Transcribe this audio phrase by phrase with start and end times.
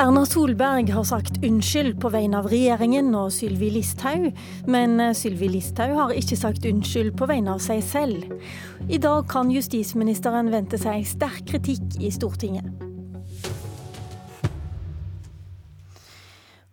[0.00, 4.30] Erna Solberg har sagt unnskyld på vegne av regjeringen og Sylvi Listhaug,
[4.64, 8.24] men Sylvi Listhaug har ikke sagt unnskyld på vegne av seg selv.
[8.88, 12.89] I dag kan justisministeren vente seg sterk kritikk i Stortinget.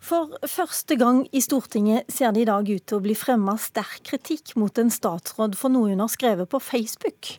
[0.07, 4.05] For første gang i Stortinget ser det i dag ut til å bli fremma sterk
[4.07, 7.33] kritikk mot en statsråd for noe hun har skrevet på Facebook.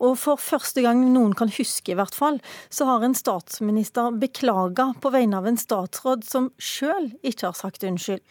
[0.00, 2.40] Og for første gang noen kan huske, i hvert fall,
[2.72, 7.84] så har en statsminister beklaga på vegne av en statsråd som sjøl ikke har sagt
[7.84, 8.24] unnskyld.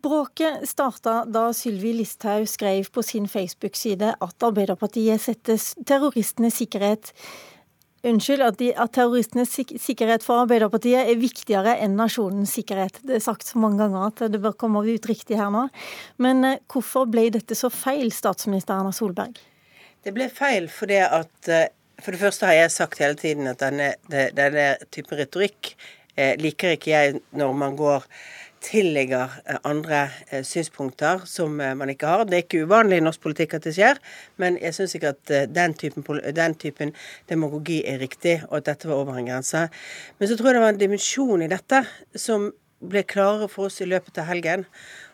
[0.00, 7.12] Bråket starta da Sylvi Listhaug skrev på sin Facebook-side at Arbeiderpartiet setter terroristenes sikkerhet
[8.00, 13.02] Unnskyld, at, de, at terroristenes sik sikkerhet for Arbeiderpartiet er viktigere enn nasjonens sikkerhet.
[13.04, 15.66] Det er sagt så mange ganger at det bør komme ut riktig her nå.
[16.24, 19.36] Men eh, hvorfor ble dette så feil, statsminister Erna Solberg?
[20.00, 21.68] Det ble feil fordi at eh,
[22.00, 25.74] For det første har jeg sagt hele tiden at denne, denne typen retorikk
[26.16, 28.06] eh, liker ikke jeg når man går
[28.64, 32.24] tillegger eh, andre eh, synspunkter som eh, man ikke har.
[32.28, 34.00] Det er ikke uvanlig i norsk politikk at det skjer,
[34.42, 36.94] men jeg syns ikke at den typen, den typen,
[37.30, 39.66] demagogi er riktig, og at dette var over en grense.
[40.18, 41.82] Men så tror jeg det var en dimensjon i dette
[42.18, 44.64] som ble klarere for oss i løpet av helgen.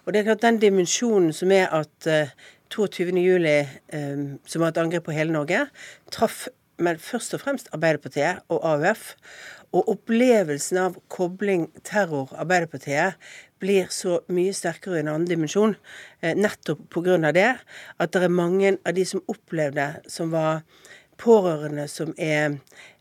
[0.05, 2.07] Og det er klart den dimensjonen som er at
[2.71, 5.65] 22.07, som var et angrep på hele Norge,
[6.15, 6.47] traff
[6.79, 9.15] men først og fremst Arbeiderpartiet og AUF.
[9.77, 13.19] Og opplevelsen av kobling terror Arbeiderpartiet
[13.61, 15.75] blir så mye sterkere i en annen dimensjon,
[16.21, 17.33] eh, nettopp pga.
[17.33, 17.59] det.
[17.99, 20.63] At det er mange av de som opplevde, som var
[21.19, 22.59] pårørende, som er,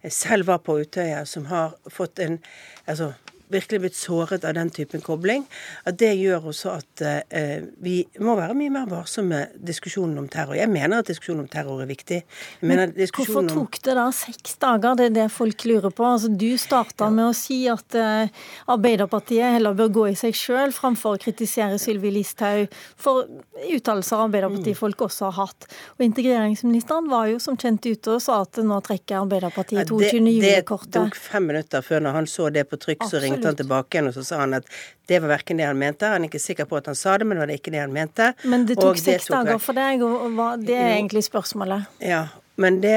[0.10, 2.40] selv var på Utøya, som har fått en
[2.88, 3.14] altså,
[3.52, 5.46] virkelig blitt såret av den typen kobling,
[5.86, 10.28] at det gjør også at eh, vi må være mye mer varsomme med diskusjonen om
[10.32, 10.56] terror.
[10.58, 12.22] Jeg mener at diskusjonen om terror er viktig.
[12.66, 14.98] Men hvorfor tok det da seks dager?
[15.00, 16.06] Det er det folk lurer på.
[16.08, 17.16] Altså, du starta ja.
[17.16, 21.80] med å si at eh, Arbeiderpartiet heller bør gå i seg sjøl framfor å kritisere
[21.82, 23.26] Sylvi Listhaug for
[23.66, 25.70] uttalelser Arbeiderpartifolk også har hatt.
[25.98, 30.22] Og integreringsministeren var jo som kjent ute og sa at nå trekker Arbeiderpartiet 22.
[30.22, 30.94] juli-kortet.
[30.96, 33.60] Det tok fem minutter før når han så det på trykk, så ringte ringte han
[33.60, 34.70] tilbake igjen og så sa han at
[35.10, 36.10] det var verken det han mente.
[36.10, 37.84] Han er ikke sikker på at han sa det, men det var det ikke det
[37.84, 38.32] han mente.
[38.44, 41.92] Men det tok seks dager for deg, og det er egentlig spørsmålet.
[42.02, 42.26] Ja,
[42.62, 42.96] men det,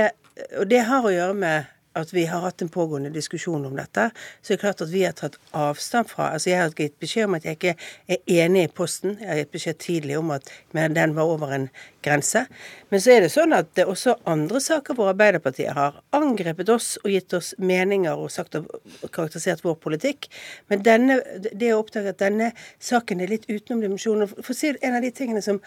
[0.56, 4.08] og det har å gjøre med at vi har hatt en pågående diskusjon om dette.
[4.42, 7.28] Så er det klart at vi har tatt avstand fra altså Jeg har gitt beskjed
[7.28, 7.74] om at jeg ikke
[8.08, 9.18] er enig i Posten.
[9.20, 11.68] Jeg har gitt beskjed tidlig om at den var over en
[12.04, 12.44] grense.
[12.88, 16.70] Men så er det sånn at det er også andre saker hvor Arbeiderpartiet har angrepet
[16.72, 18.68] oss og gitt oss meninger og sagt og
[19.12, 20.28] karakterisert vår politikk.
[20.70, 21.18] Men denne,
[21.52, 25.02] det å oppdage at denne saken er litt utenom dimensjonen For å si En av
[25.02, 25.58] de tingene som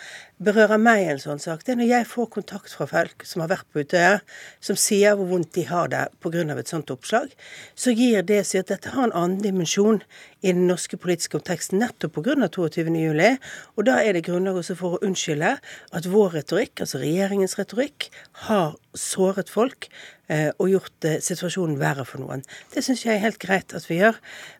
[0.41, 3.43] berører meg i en sånn sak, det er når jeg får kontakt fra folk som
[3.43, 4.19] har vært på Utøya,
[4.63, 6.43] som sier hvor vondt de har det pga.
[6.57, 7.33] et sånt oppslag,
[7.75, 10.01] så gir det seg at dette har en annen dimensjon
[10.41, 12.35] i den norske politiske konteksten nettopp pga.
[12.51, 13.37] 22.07.
[13.77, 18.09] Og da er det grunnlag også for å unnskylde at vår retorikk, altså regjeringens retorikk,
[18.47, 19.87] har såret folk
[20.31, 22.43] eh, og gjort eh, situasjonen verre for noen.
[22.73, 24.17] Det syns jeg er helt greit at vi gjør.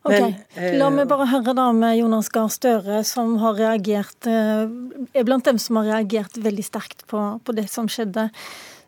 [0.07, 0.75] Men, okay.
[0.79, 4.67] La meg bare høre da med Jonas Gahr Støre, som har reagert, eh,
[5.11, 8.29] er blant dem som har reagert veldig sterkt på, på det som skjedde.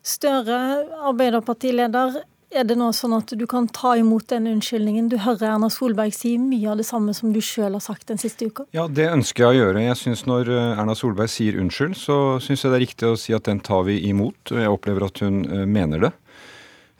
[0.04, 0.60] Støre,
[1.08, 2.20] Arbeiderpartileder,
[2.54, 5.08] er det nå sånn at du kan ta imot den unnskyldningen?
[5.12, 8.20] Du hører Erna Solberg si mye av det samme som du sjøl har sagt den
[8.20, 8.66] siste uka.
[8.76, 9.84] Ja, det ønsker jeg å gjøre.
[9.88, 13.18] Jeg synes Når eh, Erna Solberg sier unnskyld, så syns jeg det er riktig å
[13.20, 14.54] si at den tar vi imot.
[14.54, 16.12] Jeg opplever at hun eh, mener det.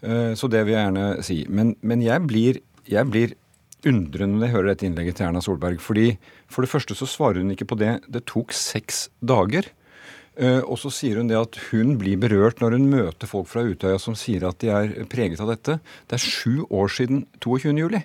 [0.05, 1.39] Eh, så det vil jeg gjerne si.
[1.49, 2.61] Men, men jeg, blir,
[2.91, 3.39] jeg blir
[3.89, 5.81] undrende når jeg hører dette innlegget til Erna Solberg.
[5.81, 6.15] fordi
[6.53, 7.99] For det første så svarer hun ikke på det.
[8.09, 9.71] Det tok seks dager.
[10.35, 13.63] Eh, og så sier hun det at hun blir berørt når hun møter folk fra
[13.63, 15.79] Utøya som sier at de er preget av dette.
[16.11, 17.77] Det er sju år siden 22.
[17.79, 18.03] juli.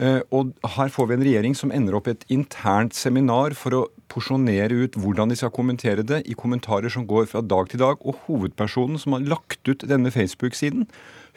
[0.00, 3.76] Eh, og her får vi en regjering som ender opp i et internt seminar for
[3.76, 7.82] å porsjonere ut hvordan de skal kommentere det, i kommentarer som går fra dag til
[7.84, 8.00] dag.
[8.00, 10.88] Og hovedpersonen som har lagt ut denne Facebook-siden,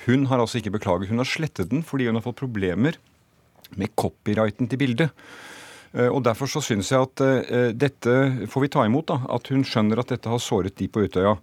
[0.07, 1.11] hun har altså ikke beklaget.
[1.11, 2.95] Hun har slettet den fordi hun har fått problemer
[3.75, 5.11] med copyrighten til bildet.
[5.93, 9.07] Eh, og Derfor så syns jeg at eh, dette får vi ta imot.
[9.11, 11.37] da, At hun skjønner at dette har såret de på Utøya.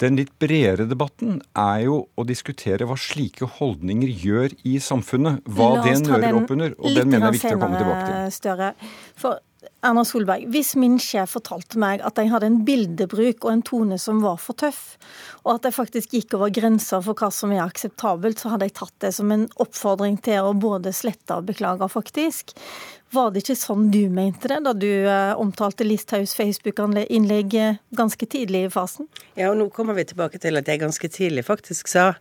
[0.00, 5.42] Den litt bredere debatten er jo å diskutere hva slike holdninger gjør i samfunnet.
[5.44, 6.72] Hva det nører opp under.
[6.80, 8.32] Og den mener jeg er viktig å komme tilbake til.
[8.38, 8.70] Større.
[9.20, 9.42] For
[9.80, 13.96] Erna Solberg, hvis min sjef fortalte meg at jeg hadde en bildebruk og en tone
[14.00, 14.98] som var for tøff,
[15.46, 18.76] og at jeg faktisk gikk over grensa for hva som er akseptabelt, så hadde jeg
[18.76, 22.52] tatt det som en oppfordring til å både slette og beklage, faktisk.
[23.10, 28.28] Var det ikke sånn du mente det, da du eh, omtalte Listhaugs Facebook-innlegg eh, ganske
[28.30, 29.08] tidlig i fasen?
[29.34, 32.12] Ja, og nå kommer vi tilbake til at jeg ganske tidlig faktisk sa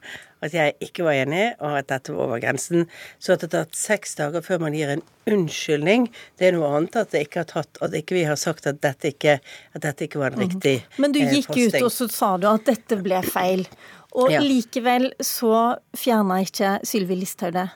[0.41, 2.87] at jeg ikke var enig, og at dette var over grensen.
[3.19, 6.07] Så at det tatt seks dager før man gir en unnskyldning,
[6.39, 8.81] det er noe annet at, det ikke har tatt, at ikke vi har sagt at
[8.83, 9.39] dette ikke,
[9.75, 10.47] at dette ikke var en mhm.
[10.47, 11.01] riktig mm.
[11.03, 13.65] Men du eh, gikk eh, ut og så sa du at dette ble feil.
[14.17, 14.39] Og ja.
[14.41, 17.67] likevel så fjerna ikke Sylvi Listhaug det.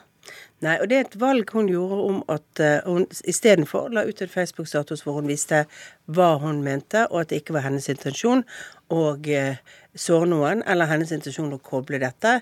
[0.64, 4.22] Nei, og det er et valg hun gjorde om at uh, hun istedenfor la ut
[4.24, 5.66] en Facebook-status hvor hun viste
[6.08, 8.46] hva hun mente, og at det ikke var hennes intensjon
[8.88, 9.28] og...
[9.28, 12.38] uh, såre noen, eller hennes intensjon å koble dette.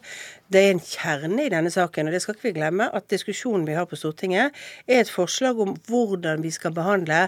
[0.53, 3.67] Det er en kjerne i denne saken, og det skal ikke vi glemme, at diskusjonen
[3.69, 4.57] vi har på Stortinget,
[4.89, 7.27] er et forslag om hvordan vi skal behandle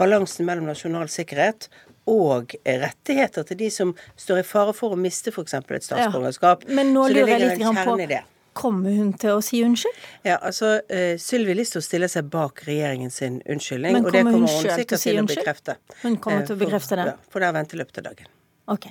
[0.00, 1.68] balansen mellom nasjonal sikkerhet
[2.10, 5.54] og rettigheter til de som står i fare for å miste f.eks.
[5.60, 6.66] et statsborgerskap.
[6.66, 8.22] Ja, men nå lurer jeg litt på
[8.52, 10.00] Kommer hun til å si unnskyld?
[10.28, 13.96] Ja, altså uh, Sylvi Listhaug stiller seg bak regjeringens unnskyldning.
[13.96, 15.72] Men kommer hun, hun sjøl til å si unnskyld?
[16.02, 17.06] Hun kommer til å bekrefte det?
[17.14, 18.28] Ja, for det er ventet til dagen.
[18.68, 18.90] Ok.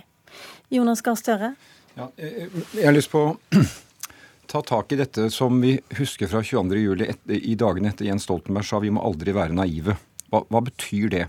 [0.71, 1.53] Jonas Gahr Støre?
[1.97, 3.63] Ja, jeg har lyst på å
[4.51, 7.35] ta tak i dette som vi husker fra 22.07.
[7.38, 9.97] i dagene etter Jens Stoltenberg sa vi må aldri være naive.
[10.31, 11.25] Hva, hva betyr det?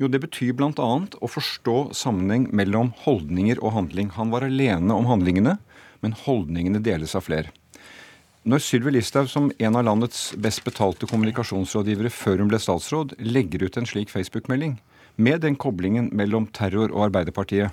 [0.00, 0.72] Jo, det betyr bl.a.
[0.72, 4.14] å forstå sammenheng mellom holdninger og handling.
[4.16, 5.58] Han var alene om handlingene
[6.02, 7.52] men holdningene deles av flere.
[8.42, 13.62] Når Sylvi Listhaug, som en av landets best betalte kommunikasjonsrådgivere før hun ble statsråd, legger
[13.62, 14.80] ut en slik Facebook-melding,
[15.14, 17.70] med den koblingen mellom terror og Arbeiderpartiet,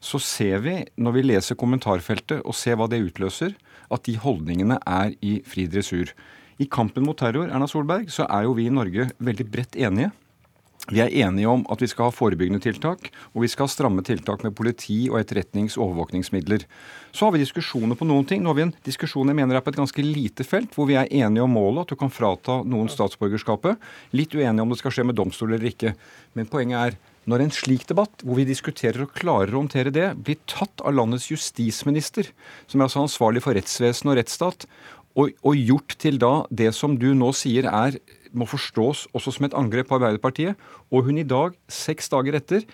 [0.00, 3.52] så ser vi, når vi leser kommentarfeltet og ser hva det utløser,
[3.92, 6.14] at de holdningene er i fri dressur.
[6.60, 10.10] I kampen mot terror, Erna Solberg, så er jo vi i Norge veldig bredt enige.
[10.90, 14.02] Vi er enige om at vi skal ha forebyggende tiltak, og vi skal ha stramme
[14.06, 16.64] tiltak med politi og etterretnings- og overvåkningsmidler.
[17.12, 18.42] Så har vi diskusjoner på noen ting.
[18.42, 20.96] Nå har vi en diskusjon jeg mener er på et ganske lite felt, hvor vi
[20.98, 23.76] er enige om målet, at du kan frata noen statsborgerskapet.
[24.16, 25.94] Litt uenige om det skal skje med domstol eller ikke.
[26.34, 26.98] Men poenget er
[27.30, 30.96] når en slik debatt, hvor vi diskuterer og klarer å håndtere det, blir tatt av
[30.96, 32.32] landets justisminister,
[32.66, 34.66] som er altså ansvarlig for rettsvesen og rettsstat,
[35.18, 37.98] og, og gjort til da det som du nå sier er
[38.30, 40.58] må forstås også som et angrep på Arbeiderpartiet,
[40.90, 42.66] og hun i dag, seks dager etter,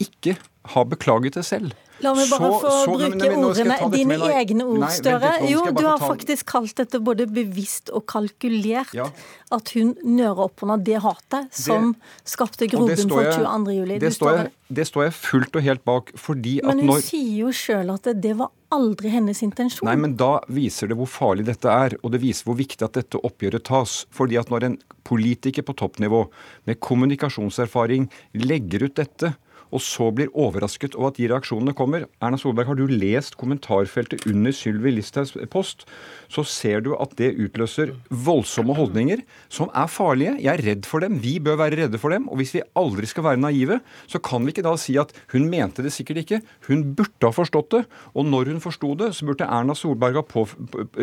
[0.00, 1.72] ikke har beklaget det selv.
[2.00, 5.32] La meg bare få så, bruke men, men, ordene, dine egne ord, Støre.
[5.50, 8.94] Jo, du har faktisk kalt dette både bevisst og kalkulert.
[8.96, 9.10] Ja.
[9.52, 13.98] At hun nører opp under det hatet som det, skapte grobunn for 22.07.
[14.00, 16.14] Det, står jeg, det står jeg fullt og helt bak.
[16.14, 19.84] fordi at Men hun når, sier jo sjøl at det, det var aldri hennes intensjon.
[19.90, 22.96] Nei, men da viser det hvor farlig dette er, og det viser hvor viktig at
[22.96, 24.00] dette oppgjøret tas.
[24.14, 26.24] Fordi at når en politiker på toppnivå
[26.70, 28.08] med kommunikasjonserfaring
[28.46, 29.34] legger ut dette,
[29.70, 32.06] og så blir overrasket over at de reaksjonene kommer.
[32.22, 35.86] Erna Solberg, har du lest kommentarfeltet under Sylvi Listhaugs post,
[36.30, 39.22] så ser du at det utløser voldsomme holdninger
[39.52, 40.36] som er farlige.
[40.42, 41.20] Jeg er redd for dem.
[41.22, 42.28] Vi bør være redde for dem.
[42.30, 43.80] Og hvis vi aldri skal være naive,
[44.10, 46.42] så kan vi ikke da si at hun mente det sikkert ikke.
[46.68, 47.84] Hun burde ha forstått det.
[48.14, 50.46] Og når hun forsto det, så burde Erna Solberg ha på,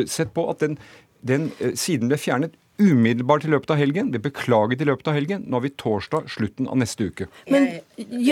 [0.06, 0.80] sett på at den,
[1.26, 4.12] den eh, siden ble fjernet umiddelbart i løpet av helgen.
[4.14, 5.46] Vi beklaget i løpet av helgen.
[5.48, 7.30] Nå har vi torsdag, slutten av neste uke.
[7.52, 7.70] Men,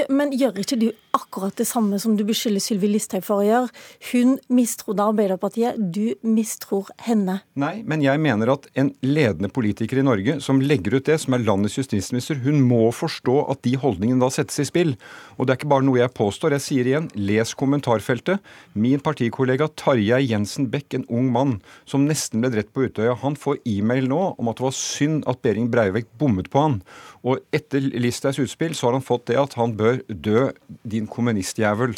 [0.09, 3.71] men gjør ikke du akkurat det samme som du beskylder Sylvi Listhaug for å gjøre?
[4.11, 7.39] Hun mistrodde Arbeiderpartiet, du mistror henne.
[7.59, 11.37] Nei, men jeg mener at en ledende politiker i Norge som legger ut det, som
[11.37, 14.95] er landets justisminister, hun må forstå at de holdningene da settes i spill.
[15.37, 16.55] Og det er ikke bare noe jeg påstår.
[16.57, 18.43] Jeg sier igjen, les kommentarfeltet.
[18.73, 21.57] Min partikollega Tarjei Jensen Beck, en ung mann
[21.89, 25.25] som nesten ble drept på Utøya, han får e-mail nå om at det var synd
[25.29, 26.79] at Behring Breivik bommet på han.
[27.25, 30.49] Og etter Listhaugs utspill så har han fått det at han bør dø,
[30.83, 31.95] din kommunistjævel.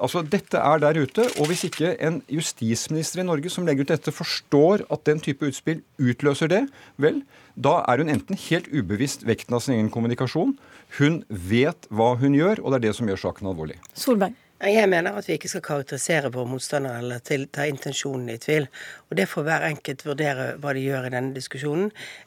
[0.00, 3.92] Altså, Dette er der ute, og hvis ikke en justisminister i Norge som legger ut
[3.92, 6.62] dette, forstår at den type utspill utløser det,
[6.96, 7.20] vel,
[7.54, 10.56] da er hun enten helt ubevisst vekten av sin egen kommunikasjon,
[10.98, 13.76] hun vet hva hun gjør, og det er det som gjør saken alvorlig.
[13.92, 14.38] Solberg.
[14.60, 18.66] Jeg mener at vi ikke skal karakterisere våre motstandere eller til, ta intensjonen i tvil.
[19.08, 21.86] Og det får hver enkelt vurdere hva de gjør i denne diskusjonen.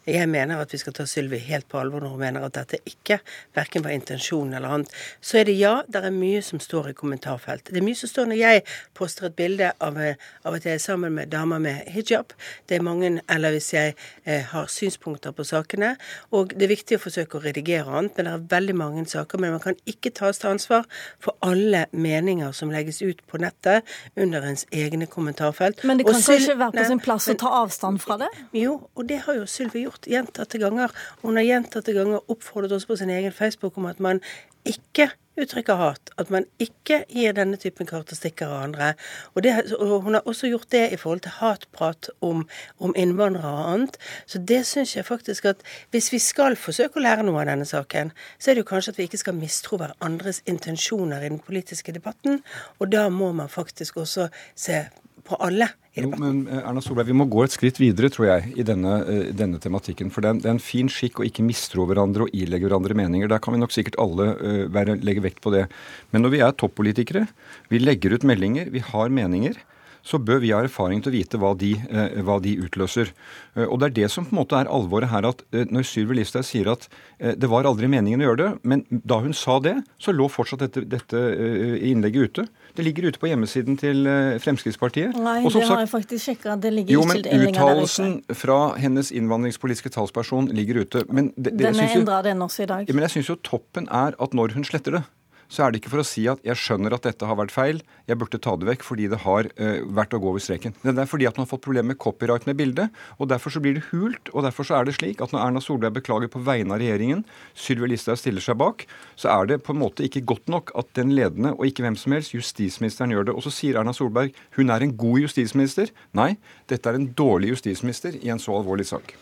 [0.09, 2.79] Jeg mener at vi skal ta Sylvi helt på alvor når hun mener at dette
[2.89, 3.19] ikke
[3.53, 4.95] verken var intensjonen eller annet.
[5.21, 7.69] Så er det ja, det er mye som står i kommentarfeltet.
[7.69, 8.65] Det er mye som står når jeg
[8.97, 12.33] poster et bilde av, av at jeg er sammen med damer med hijab.
[12.65, 13.93] Det er mange, eller hvis jeg
[14.25, 15.93] eh, har synspunkter på sakene.
[16.33, 19.37] Og det er viktig å forsøke å redigere annet, men det er veldig mange saker.
[19.37, 20.89] Men man kan ikke tas til ansvar
[21.21, 23.83] for alle meninger meninger som legges ut på nettet
[24.15, 25.83] under ens egne kommentarfelt.
[25.83, 28.29] Men det kan kanskje være på sin plass å ta avstand fra det?
[28.57, 30.93] Jo, og det har jo Sylvi gjort gjentatte ganger.
[31.23, 34.23] Hun har gjentatte ganger oppfordret oss på sin egen Facebook om at man
[34.67, 35.09] ikke
[35.39, 36.11] uttrykker hat.
[36.17, 38.93] At man ikke gir denne typen karakteristikker av andre.
[39.33, 42.45] Og, det, og, Hun har også gjort det i forhold til hatprat om,
[42.79, 43.97] om innvandrere og annet.
[44.25, 47.67] Så det syns jeg faktisk at hvis vi skal forsøke å lære noe av denne
[47.69, 51.41] saken, så er det jo kanskje at vi ikke skal mistro hverandres intensjoner i den
[51.43, 52.43] politiske debatten.
[52.79, 54.85] Og da må man faktisk også se
[55.23, 55.71] på alle.
[55.93, 58.95] Jo, men eh, Erna Solberg, Vi må gå et skritt videre tror jeg, i denne,
[59.05, 60.09] uh, denne tematikken.
[60.13, 62.97] For det er, det er, en fin skikk å ikke mistro hverandre og ilegge hverandre
[62.97, 63.29] meninger.
[63.29, 65.67] Der kan vi nok sikkert alle uh, være, legge vekt på det.
[66.09, 67.27] Men når vi er toppolitikere,
[67.69, 69.61] vi legger ut meldinger, vi har meninger
[70.03, 73.13] så bør vi ha erfaring til å vite hva de, eh, hva de, utløser.
[73.55, 75.25] Eh, og Det er det som på en måte er alvoret her.
[75.25, 76.87] at eh, Når Sylvi Listhaug sier at
[77.23, 80.59] det var aldri meningen å gjøre det, men da hun sa det, så lå fortsatt
[80.59, 81.15] dette, dette
[81.79, 82.47] innlegget ute.
[82.73, 84.07] Det ligger ute på hjemmesiden til
[84.41, 85.13] Fremskrittspartiet.
[85.13, 86.55] Nei, det har jeg faktisk sjekka.
[86.57, 91.03] Det ligger jo, men Uttalelsen fra hennes innvandringspolitiske talsperson ligger ute.
[91.09, 92.89] Men det, det, Den er endra den også i dag.
[92.89, 95.03] Men jeg syns jo toppen er at når hun sletter det
[95.53, 97.81] så er det ikke for å si at jeg skjønner at dette har vært feil,
[98.09, 100.73] jeg burde ta det vekk fordi det har uh, vært å gå over streken.
[100.81, 103.61] Det er fordi at man har fått problemer med copyright med bildet, og derfor så
[103.61, 104.31] blir det hult.
[104.33, 107.21] Og derfor så er det slik at når Erna Solberg beklager på vegne av regjeringen,
[107.53, 108.87] Sylvi Listhaug stiller seg bak,
[109.19, 111.99] så er det på en måte ikke godt nok at den ledende, og ikke hvem
[111.99, 113.37] som helst, justisministeren gjør det.
[113.37, 115.93] Og så sier Erna Solberg hun er en god justisminister.
[116.17, 116.33] Nei,
[116.71, 119.13] dette er en dårlig justisminister i en så alvorlig sak.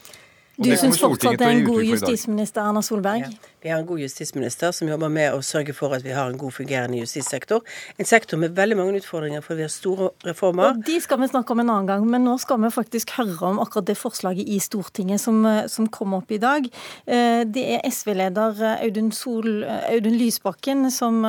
[0.61, 3.23] Du syns fortsatt det er en god justisminister, Erna Solberg?
[3.25, 6.29] Ja, vi har en god justisminister som jobber med å sørge for at vi har
[6.29, 7.65] en god fungerende justissektor.
[7.97, 10.75] En sektor med veldig mange utfordringer, for vi har store reformer.
[10.75, 13.51] Og De skal vi snakke om en annen gang, men nå skal vi faktisk høre
[13.51, 15.41] om akkurat det forslaget i Stortinget som,
[15.71, 16.69] som kom opp i dag.
[17.05, 21.23] Eh, det er SV-leder Audun, Audun Lysbakken som,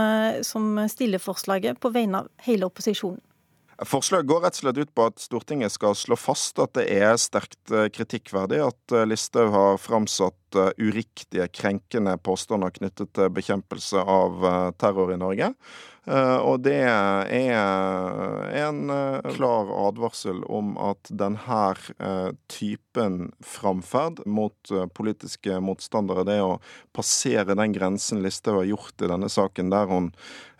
[0.45, 3.21] som stiller forslaget på vegne av hele opposisjonen.
[3.89, 7.17] Forslaget går rett og slett ut på at Stortinget skal slå fast at det er
[7.21, 14.03] sterkt eh, kritikkverdig at eh, Listhaug har framsatt eh, uriktige, krenkende påstander knyttet til bekjempelse
[14.03, 14.45] av
[14.81, 15.53] terror i Norge.
[16.07, 21.61] Eh, og det er en eh, klar advarsel om at denne
[22.03, 26.57] eh, typen framferd mot politiske motstandere, det å
[26.97, 30.11] passere den grensen Listhaug har gjort i denne saken, der hun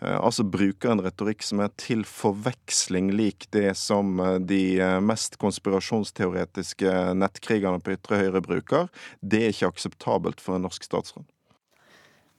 [0.03, 7.79] altså bruker en retorikk som er til forveksling lik det som de mest konspirasjonsteoretiske nettkrigerne
[7.79, 11.32] på ytre høyre bruker, det er ikke akseptabelt for en norsk statsråd.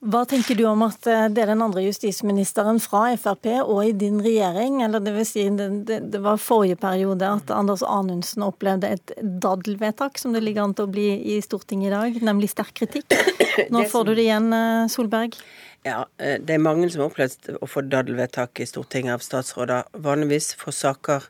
[0.05, 3.93] Hva tenker du om at eh, det er den andre justisministeren fra Frp og i
[3.97, 8.91] din regjering, eller det vil si det, det var forrige periode at Anders Anundsen opplevde
[8.97, 12.75] et daddelvedtak som det ligger an til å bli i Stortinget i dag, nemlig sterk
[12.77, 13.17] kritikk.
[13.73, 15.39] Nå får du det igjen, eh, Solberg.
[15.85, 19.89] Ja, eh, det er mange som har opplevd å få daddelvedtak i Stortinget av statsråder.
[20.05, 21.25] Vanligvis for saker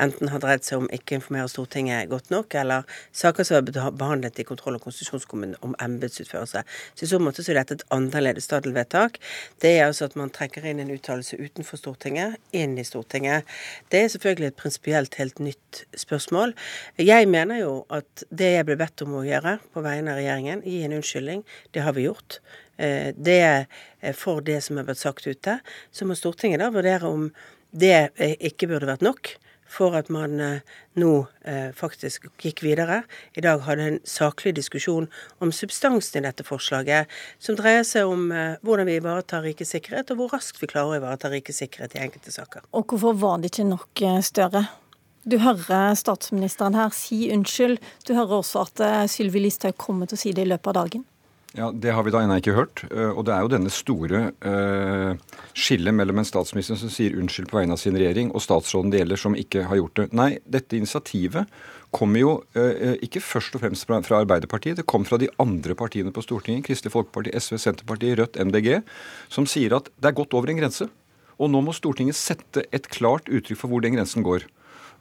[0.00, 4.40] enten har dreid seg om ikke informere Stortinget godt nok, eller saker som er behandlet
[4.40, 6.62] i kontroll- og konstitusjonskommunen om embetsutførelse.
[6.94, 9.18] Så I så måte så er dette et annerledes daddelvedtak.
[9.62, 13.48] Det er altså at man trekker inn en uttalelse utenfor Stortinget, inn i Stortinget.
[13.92, 16.56] Det er selvfølgelig et prinsipielt helt nytt spørsmål.
[16.98, 20.64] Jeg mener jo at det jeg ble bedt om å gjøre på vegne av regjeringen,
[20.66, 22.40] gi en unnskyldning, det har vi gjort.
[22.78, 25.58] Eh, det er for det som har vært sagt ute.
[25.92, 27.30] Så må Stortinget da vurdere om
[27.72, 29.36] det ikke burde vært nok
[29.72, 30.60] for at man eh,
[31.00, 31.12] nå
[31.48, 33.02] eh, faktisk gikk videre.
[33.38, 35.08] I dag hadde en saklig diskusjon
[35.42, 37.10] om substansen i dette forslaget,
[37.42, 40.96] som dreier seg om eh, hvordan vi ivaretar rikets sikkerhet, og hvor raskt vi klarer
[40.96, 42.66] å ivareta rikets sikkerhet i enkelte saker.
[42.76, 44.66] Og hvorfor var det ikke nok Støre?
[45.28, 47.78] Du hører statsministeren her si unnskyld.
[48.08, 51.04] Du hører også at Sylvi Listhaug kommer til å si det i løpet av dagen.
[51.52, 52.80] Ja, Det har vi da ennå ikke hørt.
[52.88, 57.50] Eh, og det er jo denne store uh, skillet mellom en statsminister som sier unnskyld
[57.50, 60.06] på vegne av sin regjering, og statsråden det gjelder som ikke har gjort det.
[60.16, 61.50] Nei, dette initiativet
[61.92, 65.76] kommer jo uh, ikke først og fremst fra, fra, Arbeiderpartiet, det kom fra de andre
[65.76, 68.80] partiene på Stortinget, Kristelig Folkeparti, SV, Senterpartiet, Rødt, MDG,
[69.28, 70.88] som sier at det er gått over en grense.
[71.36, 74.48] Og nå må Stortinget sette et klart uttrykk for hvor den grensen går.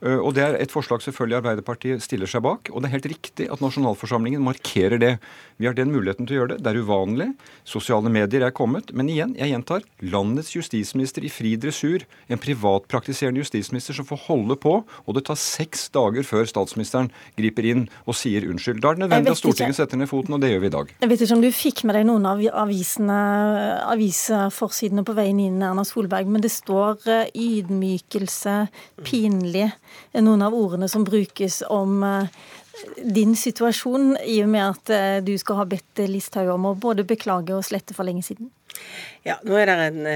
[0.02, 2.72] Eh, og Det er et forslag selvfølgelig Arbeiderpartiet stiller seg bak.
[2.74, 5.14] Og det er helt riktig at nasjonalforsamlingen markerer det.
[5.62, 6.64] Vi har den muligheten til å gjøre det.
[6.66, 7.30] Det er uvanlig.
[7.70, 8.90] Sosiale medier er kommet.
[8.98, 9.86] Men igjen, jeg gjentar.
[10.02, 15.38] Landets justisminister i fri dressur, en privatpraktiserende justisminister som får holde på, og det tar
[15.38, 18.82] seks dager før statsministeren griper inn og sier unnskyld.
[18.82, 20.96] Da er det nødvendig at Stortinget setter ned foten, og det gjør vi i dag.
[21.04, 23.20] Jeg vet ikke om du fikk med deg noen av avisene,
[23.92, 28.58] avisforsidene på veien inn, Erna Solberg, men det står eh, ydmykelse,
[29.06, 29.70] pinlig
[30.20, 32.40] noen av ordene som brukes om eh,
[33.04, 37.06] din situasjon, i og med at eh, du skal ha bedt Listhaug om å både
[37.08, 38.52] beklage og slette for lenge siden?
[39.28, 40.08] Ja, nå er det en,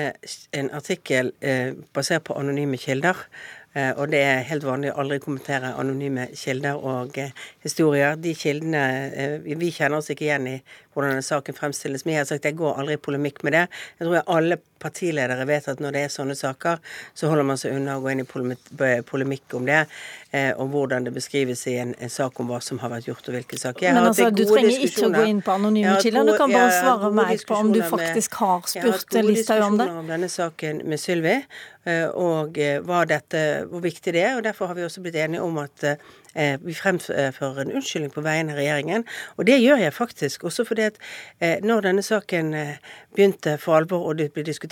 [0.60, 3.28] en artikkel eh, basert på anonyme kilder.
[3.76, 7.34] Eh, og det er helt vanlig å aldri kommentere anonyme kilder og eh,
[7.66, 8.16] historier.
[8.16, 10.56] De kildene eh, Vi kjenner oss ikke igjen i
[10.96, 12.06] hvordan saken fremstilles.
[12.06, 13.66] Men jeg har sagt jeg går aldri i polemikk med det.
[13.98, 16.82] Jeg tror jeg alle partiledere vet at når det er sånne saker,
[17.16, 19.86] så holder man seg unna å gå inn i polemikk om det,
[20.36, 23.30] eh, om hvordan det beskrives i en, en, sak om hva som har vært gjort
[23.30, 23.94] og hvilke saker.
[23.96, 27.14] Men altså, Du trenger ikke å gå inn på anonyme kilder, du kan bare svare
[27.16, 29.24] meg på om du faktisk har spurt Listhaug om det.
[29.24, 31.38] Jeg har hatt gode diskusjoner om denne saken med Sylvi,
[31.86, 33.42] eh, og eh, dette,
[33.72, 34.36] hvor viktig det er.
[34.36, 38.24] og Derfor har vi også blitt enige om at eh, vi fremfører en unnskyldning på
[38.26, 39.08] vegne av regjeringen.
[39.38, 41.00] Og det gjør jeg faktisk, også fordi at
[41.64, 42.52] når denne saken
[43.16, 44.65] begynte for alvor og det ble diskutert,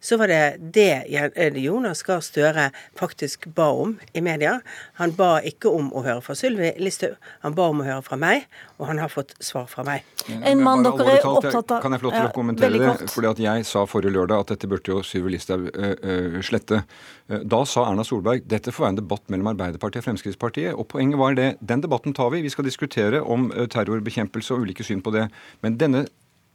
[0.00, 0.40] så var det
[0.74, 4.60] det eh, Jonas Gahr Støre faktisk ba om i media.
[5.00, 8.18] Han ba ikke om å høre fra Sylvi Listhaug, han ba om å høre fra
[8.20, 8.46] meg,
[8.78, 10.06] og han har fått svar fra meg.
[10.28, 13.10] En mann dere er opptatt av Kan jeg få lov til å kommentere det?
[13.10, 16.82] Fordi at Jeg sa forrige lørdag at dette burde jo Sylvi Listhaug uh, uh, slette.
[17.26, 20.74] Da sa Erna Solberg dette får være en debatt mellom Arbeiderpartiet og Fremskrittspartiet.
[20.76, 22.42] og Poenget var det, den debatten tar vi.
[22.44, 25.28] Vi skal diskutere om terrorbekjempelse og ulike syn på det.
[25.64, 26.06] Men denne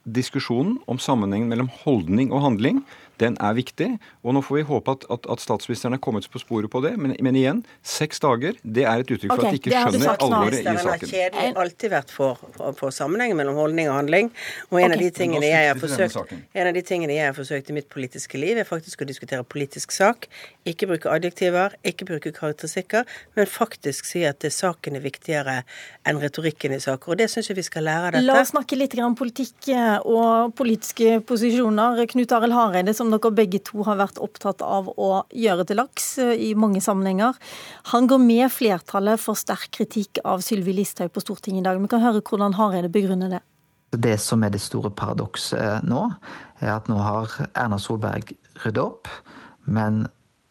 [0.07, 2.81] diskusjonen om sammenhengen mellom holdning og handling
[3.21, 3.89] den er viktig.
[4.23, 6.93] Og nå får vi håpe at, at, at statsministeren er kommet på sporet på det.
[7.01, 10.23] Men, men, igjen, seks dager det er et uttrykk for okay, at de ikke skjønner
[10.27, 11.11] alvoret i saken.
[11.13, 14.31] Det har alltid vært for, for, for, sammenhengen mellom holdning og handling.
[14.69, 14.97] Og en, okay.
[14.97, 17.89] av de tingene jeg har forsøkt, en av de tingene jeg har forsøkt i mitt
[17.93, 20.29] politiske liv, er faktisk å diskutere politisk sak.
[20.67, 23.07] Ikke bruke adjektiver, ikke bruke karakteristikker,
[23.37, 25.61] men faktisk si at det saken er viktigere
[26.07, 27.13] enn retorikken i saker.
[27.13, 28.27] Og det syns jeg vi skal lære av dette.
[28.27, 32.03] La oss snakke litt om politikk eh, og politiske posisjoner.
[32.11, 35.79] Knut Arild Hareide, som som dere begge to har vært opptatt av å gjøre til
[35.79, 37.37] laks eh, i mange sammenhenger.
[37.93, 41.79] Han går med flertallet for sterk kritikk av Sylvi Listhaug på Stortinget i dag.
[41.79, 43.41] Vi kan høre hvordan Hareide begrunner det.
[43.95, 46.03] Det som er det store paradokset nå,
[46.59, 48.33] er at nå har Erna Solberg
[48.65, 49.07] ryddet opp,
[49.63, 50.05] men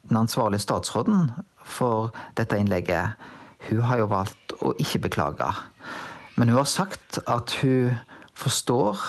[0.08, 1.28] den ansvarlige statsråden
[1.66, 3.18] for dette innlegget,
[3.68, 5.50] hun har jo valgt å ikke beklage.
[6.38, 7.98] Men hun har sagt at hun
[8.36, 9.02] forstår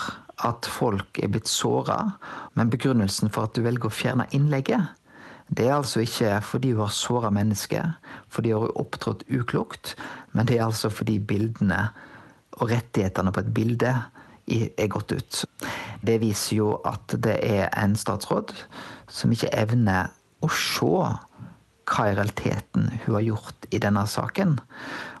[0.46, 1.98] at folk er blitt såra,
[2.54, 4.94] men begrunnelsen for at du velger å fjerne innlegget,
[5.48, 7.94] det er altså ikke fordi hun har såra mennesker,
[8.28, 9.94] fordi hun har opptrådt uklokt,
[10.36, 11.86] men det er altså fordi bildene
[12.58, 13.94] og rettighetene på et bilde
[14.48, 15.40] er gått ut.
[16.04, 18.52] Det viser jo at det er en statsråd
[19.12, 20.12] som ikke evner
[20.44, 20.88] å se
[21.88, 24.58] hva i realiteten hun har gjort i denne saken.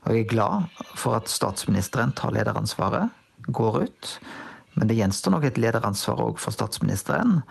[0.04, 3.08] Og jeg er glad for at statsministeren tar lederansvaret,
[3.48, 4.12] går ut
[4.78, 7.42] men det gjenstår nok et lederansvar òg for statsministeren.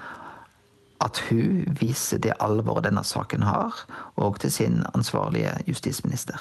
[1.04, 3.84] At hun viser det alvoret denne saken har,
[4.16, 6.40] og til sin ansvarlige justisminister.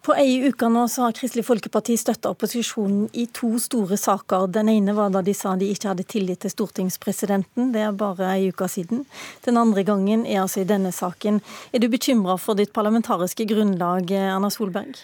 [0.00, 4.46] På ei uke nå så har Kristelig Folkeparti støtta opposisjonen i to store saker.
[4.48, 7.68] Den ene var da de sa de ikke hadde tillit til stortingspresidenten.
[7.74, 9.04] Det er bare ei uke siden.
[9.44, 11.42] Den andre gangen er altså i denne saken.
[11.72, 14.96] Er du bekymra for ditt parlamentariske grunnlag, Erna Solberg?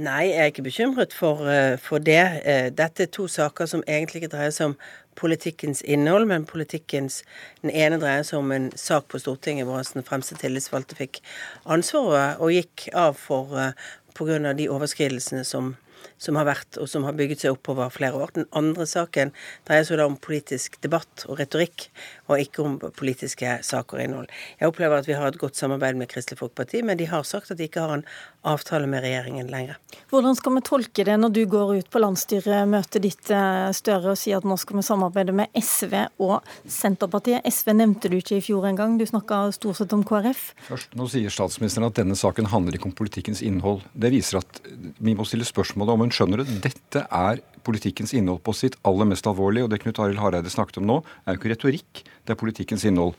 [0.00, 2.40] Nei, jeg er ikke bekymret for, eh, for, det.
[2.44, 4.76] Eh, dette er to saker som egentlig ikke dreier seg om
[5.20, 7.22] politikkens innhold, men politikkens
[7.62, 11.20] Den ene dreier seg om en sak på Stortinget hvor den fremste tillitsvalgte fikk
[11.66, 13.72] ansvaret og gikk av for uh,
[14.14, 14.54] pga.
[14.56, 15.76] de overskridelsene som
[16.20, 18.34] som har vært, og som har bygget seg opp over flere år.
[18.36, 19.32] Den andre saken
[19.68, 21.88] dreier seg da om politisk debatt og retorikk,
[22.28, 24.34] og ikke om politiske saker og innhold.
[24.60, 27.50] Jeg opplever at vi har et godt samarbeid med Kristelig Folkeparti, men de har sagt
[27.50, 28.04] at de ikke har en
[28.46, 29.80] avtale med regjeringen lenger.
[30.12, 34.18] Hvordan skal vi tolke det når du går ut på landsstyremøtet ditt, eh, Støre, og
[34.18, 37.44] sier at nå skal vi samarbeide med SV og Senterpartiet?
[37.48, 40.52] SV nevnte du ikke i fjor engang, du snakka stort sett om KrF.
[40.68, 43.82] Først, Nå sier statsministeren at denne saken handler ikke om politikkens innhold.
[43.94, 44.60] Det viser at
[45.00, 49.08] vi må stille spørsmål om hun skjønner du, Dette er politikkens innhold på sitt aller
[49.10, 49.66] mest alvorlige.
[49.66, 52.86] Og det Knut Arild Hareide snakket om nå, er jo ikke retorikk, det er politikkens
[52.88, 53.16] innhold.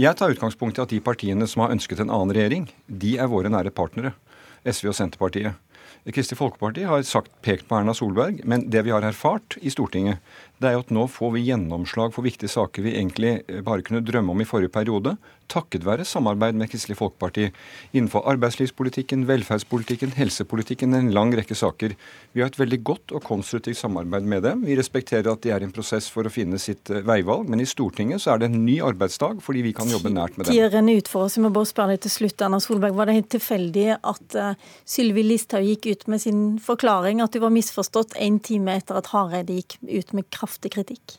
[0.00, 3.28] Jeg tar utgangspunkt i at de partiene som har ønsket en annen regjering, de er
[3.30, 4.14] våre nære partnere.
[4.64, 5.58] SV og Senterpartiet.
[6.08, 10.22] Kristelig Folkeparti har sagt, pekt på Erna Solberg, men det vi har erfart i Stortinget,
[10.56, 13.34] det er jo at nå får vi gjennomslag for viktige saker vi egentlig
[13.66, 15.18] bare kunne drømme om i forrige periode,
[15.50, 17.48] takket være samarbeid med Kristelig Folkeparti
[17.92, 21.96] innenfor arbeidslivspolitikken, velferdspolitikken, helsepolitikken, en lang rekke saker.
[22.32, 24.64] Vi har et veldig godt og konstruktivt samarbeid med dem.
[24.68, 27.62] Vi respekterer at de er i en prosess for å finne sitt eh, veivalg, men
[27.62, 30.54] i Stortinget så er det en ny arbeidsdag fordi vi kan jobbe nært med dem.
[30.54, 31.38] Tida renner ut for oss.
[31.38, 32.96] Jeg må bare spørre deg til slutt, Erna Solberg.
[32.98, 34.52] Var det helt tilfeldig at uh,
[34.88, 39.10] Sylvi Listhaug gikk ut med sin forklaring, at du var misforstått en time etter at
[39.14, 41.18] Hareide gikk ut med kraftig kritikk?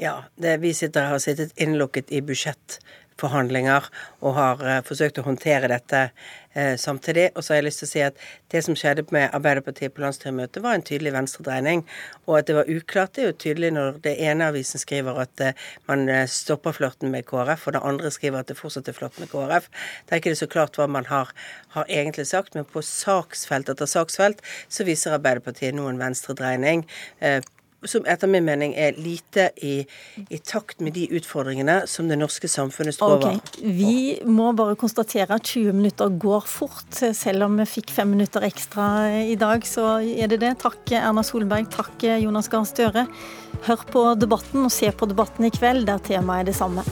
[0.00, 2.80] Ja, det, vi sitter, har sittet innlukket i budsjett
[3.20, 3.86] forhandlinger
[4.20, 7.30] og har uh, forsøkt å håndtere dette uh, samtidig.
[7.34, 8.20] Og så har jeg lyst til å si at
[8.52, 11.84] det som skjedde med Arbeiderpartiet på landsstyremøtet, var en tydelig venstredreining.
[12.26, 15.44] Og at det var uklart, det er jo tydelig når det ene avisen skriver at
[15.44, 19.32] uh, man stopper flørten med KrF, og det andre skriver at det fortsetter flørt med
[19.32, 19.70] KrF.
[20.06, 21.32] Det er ikke det så klart hva man har,
[21.76, 26.84] har egentlig sagt, men på saksfelt etter saksfelt så viser Arbeiderpartiet nå en venstredreining
[27.84, 29.74] som etter min mening er lite i,
[30.28, 33.38] i, takt med de utfordringene som det norske samfunnet står okay.
[33.38, 33.72] over.
[33.78, 36.88] Vi må bare konstatere at 20 minutter går fort.
[36.96, 38.86] Selv om vi fikk fem minutter ekstra
[39.22, 40.54] i dag, så er det det.
[40.64, 43.06] Takk Erna Solberg, takk Jonas Gahr Støre.
[43.66, 46.86] Hør på debatten og se på debatten i kveld, der temaet er det samme.